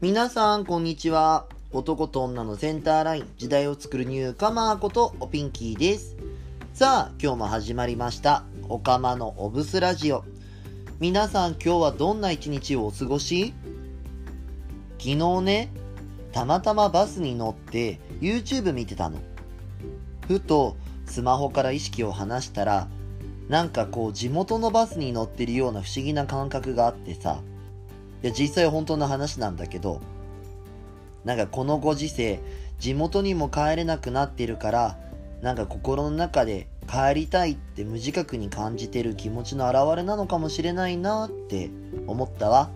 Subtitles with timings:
[0.00, 1.46] 皆さん、こんにちは。
[1.72, 6.14] 男と女のセンターライン、時代を作るニューカマーことおピンキーです。
[6.72, 8.44] さあ、今日も始まりました。
[8.68, 10.22] おかまのオブスラジオ。
[11.00, 13.52] 皆さん、今日はどんな一日をお過ごし？
[14.98, 15.72] 昨日ね、
[16.30, 19.18] たまたまバスに乗って YouTube 見てたの。
[20.28, 20.76] ふと、
[21.06, 22.86] スマホから意識を離したら、
[23.48, 27.40] なんかこう地元のバスに乗ってるような不思議な感覚があってさ、
[28.22, 30.00] いや実際本当の話なんだけど、
[31.24, 32.40] なんかこのご時世、
[32.78, 34.98] 地元にも帰れなくなってるから、
[35.42, 41.70] なんか心の中で帰りたいって無自覚に感じてる気持ちの表れなのかもしれないなって
[42.06, 42.70] 思ったわ。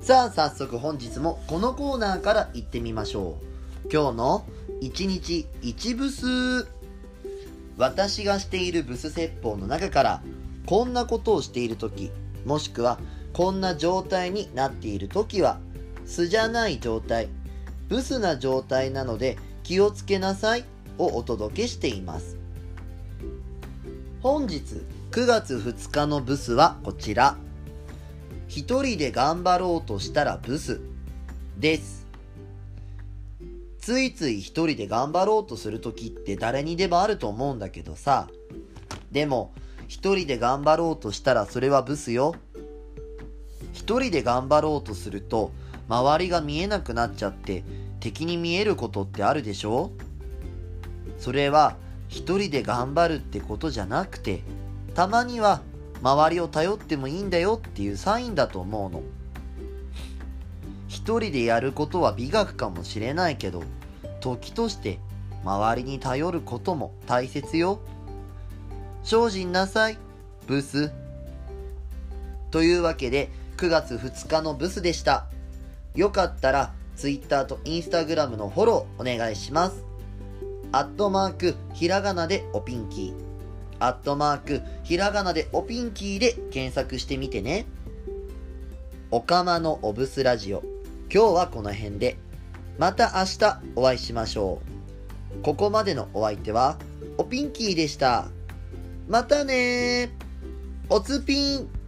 [0.00, 3.36] さあ早速本日もこのコーナーから行ってみましょ
[3.84, 3.88] う。
[3.92, 4.46] 今日の
[4.80, 6.66] 1日1ブス。
[7.76, 10.22] 私がしているブス説法の中から
[10.66, 12.10] こんなことをしている時
[12.44, 12.98] もしくは
[13.32, 15.58] こんな状態になっている時は
[16.04, 17.28] 素じゃない状態
[17.88, 20.64] ブスな状態なので気をつけなさい
[20.98, 22.38] をお届けしています。
[24.22, 27.36] 本日9月2日のブスはこちら。
[28.48, 30.80] 一人で頑張ろうとしたらブス
[31.58, 32.06] です。
[33.78, 38.28] ついつい一人で頑張ろうとする時って誰にでもあると思うんだけどさ。
[39.10, 39.52] でも
[39.88, 42.34] 一人で頑張ろうとしたらそれはブスよ。
[43.82, 45.50] 一人で頑張ろうとすると
[45.88, 47.64] 周りが見えなくなっちゃって
[47.98, 49.90] 敵に見えることってあるでしょ？
[51.18, 51.74] それは
[52.06, 54.44] 一人で頑張るってことじゃなくて
[54.94, 55.62] たまには
[56.00, 59.02] 周りを頼ってもいいんだよっていうサインだと思うの。
[60.86, 63.64] 一人でやることは美学かもしれないけど
[64.20, 65.00] 時として
[65.44, 67.80] 周りに頼ることも大切よ。
[69.02, 69.98] 精進なさい
[70.46, 70.92] ブス。
[72.52, 73.30] というわけで
[73.62, 75.26] 9月2日のブスでした。
[75.94, 79.84] よかったら Twitter と Instagram のフォローお願いします。
[80.72, 83.14] アットマークひらがなでおピンキー。
[83.78, 87.66] アットマークひらがなでおピンキーで検索してみてね。
[89.12, 90.64] おかまのオブスラジオ。
[91.08, 92.16] 今日はこの辺で。
[92.80, 94.58] また明日お会いしましょ
[95.38, 95.42] う。
[95.44, 96.78] ここまでのお相手は
[97.16, 98.26] おピンキーでした。
[99.06, 100.10] またね
[100.88, 101.81] おつぴん。